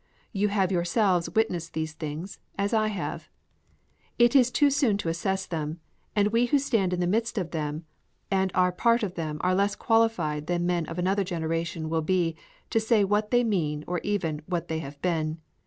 You 0.33 0.47
have 0.47 0.71
yourselves 0.71 1.29
witnessed 1.29 1.75
these 1.75 1.93
things, 1.93 2.39
as 2.57 2.73
I 2.73 2.87
have. 2.87 3.29
It 4.17 4.35
is 4.35 4.49
too 4.49 4.71
soon 4.71 4.97
to 4.97 5.09
assess 5.09 5.45
them; 5.45 5.79
and 6.15 6.29
we 6.29 6.47
who 6.47 6.57
stand 6.57 6.91
in 6.91 6.99
the 6.99 7.05
midst 7.05 7.37
of 7.37 7.51
them 7.51 7.85
and 8.31 8.51
are 8.55 8.71
part 8.71 9.03
of 9.03 9.13
them 9.13 9.37
are 9.41 9.53
less 9.53 9.75
qualified 9.75 10.47
than 10.47 10.65
men 10.65 10.87
of 10.87 10.97
another 10.97 11.23
generation 11.23 11.87
will 11.87 12.01
be 12.01 12.35
to 12.71 12.79
say 12.79 13.03
what 13.03 13.29
they 13.29 13.43
mean 13.43 13.83
or 13.85 13.99
even 13.99 14.41
what 14.47 14.69
they 14.69 14.79
have 14.79 14.99
been. 15.03 15.39